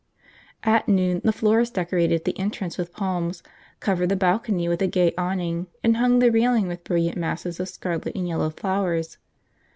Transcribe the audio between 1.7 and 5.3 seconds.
decorated the entrance with palms, covered the balcony with a gay